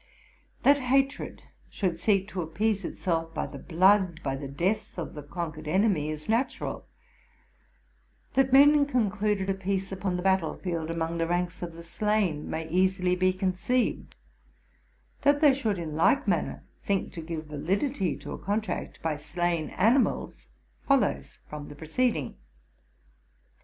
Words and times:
That 0.63 0.79
hatred 0.79 1.43
should 1.69 1.99
seek 1.99 2.27
to 2.29 2.41
appease 2.41 2.83
itself 2.83 3.35
by 3.35 3.45
the 3.45 3.59
blood, 3.59 4.19
by 4.23 4.31
112 4.33 4.33
TRUTH 4.33 4.33
AND 4.33 4.47
FICTION 4.47 4.65
ne 4.65 4.73
death, 4.73 4.97
of 4.97 5.13
the 5.13 5.21
conquered: 5.21 5.67
enemy, 5.67 6.09
is 6.09 6.27
natural; 6.27 6.87
that 8.33 8.51
men 8.51 8.87
concluded 8.87 9.47
a 9.47 9.53
peace 9.53 9.91
upon 9.91 10.17
the 10.17 10.23
battle 10.23 10.55
field 10.57 10.89
among 10.89 11.19
the 11.19 11.27
ranks 11.27 11.61
of 11.61 11.73
the 11.73 11.83
slain 11.83 12.49
may 12.49 12.67
easily 12.69 13.15
be 13.15 13.31
conceived; 13.31 14.15
that 15.21 15.39
they 15.39 15.53
should 15.53 15.77
in 15.77 15.95
like 15.95 16.27
manner 16.27 16.63
think 16.83 17.13
to 17.13 17.21
give 17.21 17.45
validity 17.45 18.17
to 18.17 18.31
a 18.31 18.39
contract 18.39 18.99
by 19.03 19.15
slain 19.15 19.69
animals, 19.69 20.47
follows 20.87 21.41
from 21.47 21.67
the 21.67 21.75
preceding. 21.75 22.37